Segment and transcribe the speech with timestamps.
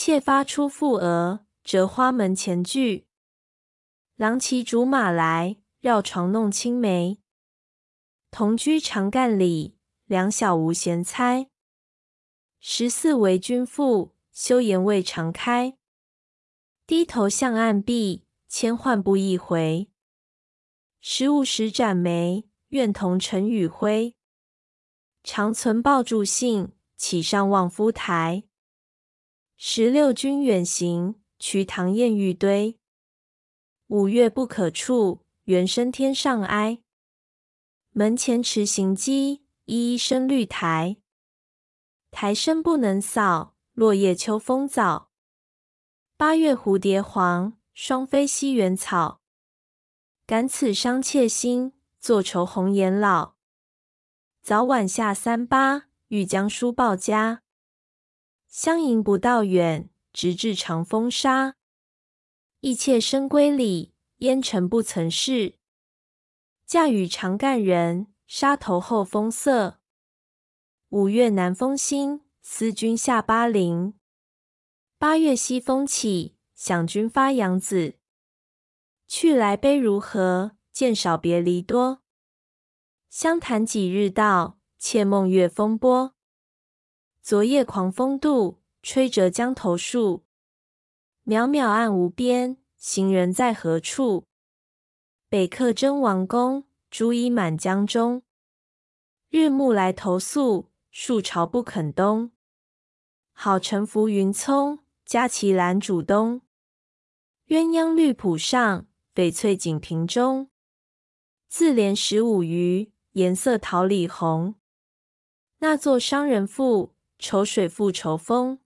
[0.00, 3.08] 妾发出覆额，折花门前剧。
[4.14, 7.18] 郎骑竹马来，绕床弄青梅。
[8.30, 11.50] 同居长干里，两小无嫌猜。
[12.60, 15.76] 十四为君妇，羞颜未尝开。
[16.86, 19.90] 低头向暗壁，千唤不一回。
[21.00, 24.14] 十五时展眉，愿同尘与灰。
[25.24, 28.44] 长存抱柱信，岂上望夫台。
[29.60, 32.78] 十六君远行，瞿塘滟玉堆。
[33.88, 36.78] 五月不可触，猿声天上哀。
[37.90, 40.98] 门前迟行迹，依依生绿苔。
[42.12, 45.10] 苔深不能扫，落叶秋风早。
[46.16, 49.20] 八月蝴蝶黄，双飞西园草。
[50.24, 53.34] 感此伤妾心，坐愁红颜老。
[54.40, 57.42] 早晚下三巴，欲将书报家。
[58.48, 61.54] 相迎不道远，直至长风沙。
[62.60, 65.58] 忆妾深闺里，烟尘不曾识。
[66.66, 69.80] 嫁与长干人，沙头后风色。
[70.88, 73.94] 五月南风兴，思君下巴陵。
[74.98, 77.98] 八月西风起，想君发杨子。
[79.06, 80.56] 去来悲如何？
[80.72, 82.02] 见少别离多。
[83.10, 86.14] 相谈几日到，妾梦月风波。
[87.28, 90.24] 昨夜狂风度，吹折江头树。
[91.26, 94.24] 渺渺暗无边，行人在何处？
[95.28, 98.22] 北客征王公，朱衣满江中。
[99.28, 102.32] 日暮来投宿，数朝不肯东。
[103.34, 106.40] 好乘浮云聪，佳期拦主东。
[107.48, 110.48] 鸳鸯绿浦上，翡翠锦屏中。
[111.46, 112.90] 自怜十五余。
[113.12, 114.54] 颜色桃李红，
[115.58, 118.60] 那作商人妇，愁水复愁风。